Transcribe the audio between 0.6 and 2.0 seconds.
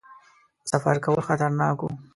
سفر کول خطرناک وو.